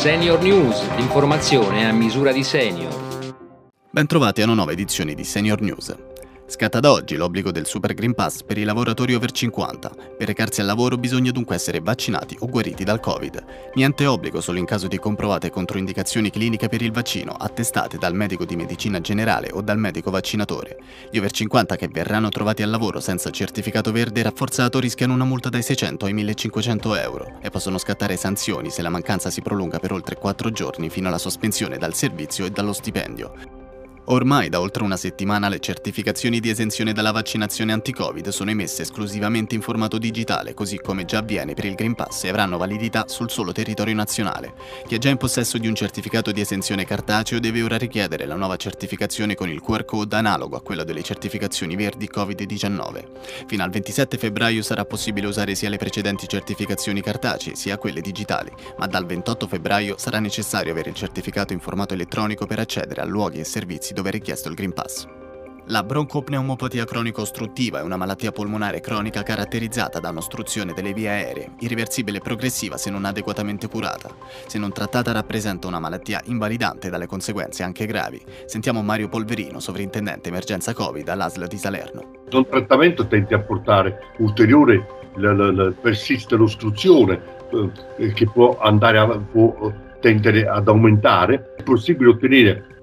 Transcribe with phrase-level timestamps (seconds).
[0.00, 3.34] Senior News, l'informazione a misura di senior.
[3.90, 5.94] Bentrovati a una nuova edizione di Senior News.
[6.50, 9.92] Scatta da oggi l'obbligo del Super Green Pass per i lavoratori over 50.
[10.18, 13.44] Per recarsi al lavoro bisogna dunque essere vaccinati o guariti dal Covid.
[13.74, 18.44] Niente obbligo solo in caso di comprovate controindicazioni cliniche per il vaccino, attestate dal medico
[18.44, 20.76] di medicina generale o dal medico vaccinatore.
[21.12, 25.50] Gli over 50 che verranno trovati al lavoro senza certificato verde rafforzato rischiano una multa
[25.50, 29.92] dai 600 ai 1500 euro e possono scattare sanzioni se la mancanza si prolunga per
[29.92, 33.59] oltre 4 giorni fino alla sospensione dal servizio e dallo stipendio.
[34.10, 39.54] Ormai da oltre una settimana le certificazioni di esenzione dalla vaccinazione anti-Covid sono emesse esclusivamente
[39.54, 43.30] in formato digitale, così come già avviene per il Green Pass e avranno validità sul
[43.30, 44.54] solo territorio nazionale.
[44.84, 48.34] Chi è già in possesso di un certificato di esenzione cartaceo deve ora richiedere la
[48.34, 53.04] nuova certificazione con il QR code analogo a quello delle certificazioni verdi Covid-19.
[53.46, 58.50] Fino al 27 febbraio sarà possibile usare sia le precedenti certificazioni cartacee sia quelle digitali,
[58.76, 63.04] ma dal 28 febbraio sarà necessario avere il certificato in formato elettronico per accedere a
[63.04, 65.06] luoghi e servizi dove è richiesto il Green Pass.
[65.66, 72.16] La broncopneumopatia cronico-ostruttiva è una malattia polmonare cronica caratterizzata da un'ostruzione delle vie aeree, irreversibile
[72.18, 74.08] e progressiva se non adeguatamente curata.
[74.46, 78.20] Se non trattata rappresenta una malattia invalidante dalle conseguenze anche gravi.
[78.46, 82.24] Sentiamo Mario Polverino, sovrintendente emergenza Covid all'ASL di Salerno.
[82.30, 87.20] Il trattamento tende a portare ulteriore, la, la, la, persiste l'ostruzione
[87.98, 91.54] eh, che può a, può tendere ad aumentare.
[91.58, 92.78] È possibile ottenere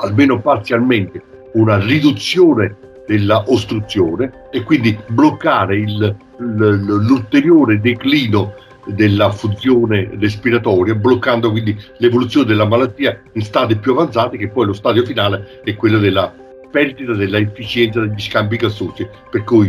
[0.00, 1.22] almeno parzialmente
[1.54, 8.54] una riduzione della ostruzione e quindi bloccare il, l'ulteriore declino
[8.86, 14.72] della funzione respiratoria, bloccando quindi l'evoluzione della malattia in stadi più avanzati, che poi lo
[14.72, 16.32] stadio finale è quello della
[16.70, 19.66] perdita della efficienza degli scambi gassosi, per cui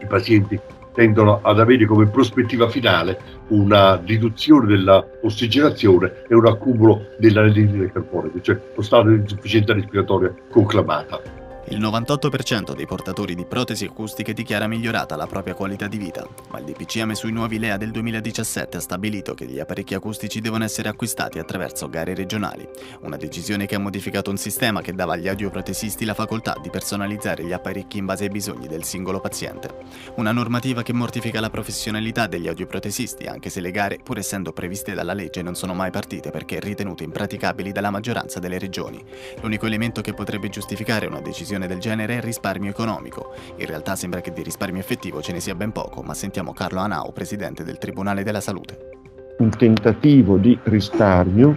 [0.00, 0.58] i pazienti
[0.96, 8.40] tendono ad avere come prospettiva finale una riduzione della ossigenazione e un accumulo dell'anidride carbonica,
[8.40, 11.45] cioè lo stato di insufficienza respiratoria conclamata.
[11.68, 16.60] Il 98% dei portatori di protesi acustiche dichiara migliorata la propria qualità di vita, ma
[16.60, 20.88] il DPCM sui nuovi LEA del 2017 ha stabilito che gli apparecchi acustici devono essere
[20.88, 22.68] acquistati attraverso gare regionali,
[23.00, 27.42] una decisione che ha modificato un sistema che dava agli audioprotesisti la facoltà di personalizzare
[27.42, 29.74] gli apparecchi in base ai bisogni del singolo paziente.
[30.18, 34.94] Una normativa che mortifica la professionalità degli audioprotesisti, anche se le gare, pur essendo previste
[34.94, 39.04] dalla legge, non sono mai partite perché ritenute impraticabili dalla maggioranza delle regioni.
[39.40, 43.32] L'unico elemento che potrebbe giustificare una decisione decisione del genere è risparmio economico.
[43.56, 46.80] In realtà sembra che di risparmio effettivo ce ne sia ben poco, ma sentiamo Carlo
[46.80, 48.90] Anao, presidente del Tribunale della Salute.
[49.38, 51.56] Un tentativo di risparmio,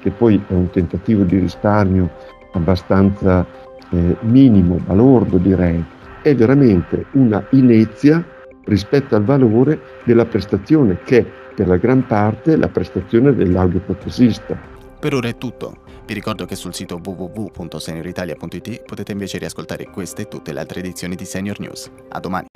[0.00, 2.10] che poi è un tentativo di risparmio
[2.52, 3.46] abbastanza
[3.90, 5.84] eh, minimo, balordo direi,
[6.22, 8.24] è veramente una inezia
[8.64, 14.70] rispetto al valore della prestazione che è per la gran parte la prestazione dell'audioprotesista.
[15.02, 15.82] Per ora è tutto.
[16.06, 21.16] Vi ricordo che sul sito www.senioritalia.it potete invece riascoltare queste e tutte le altre edizioni
[21.16, 21.90] di Senior News.
[22.10, 22.51] A domani!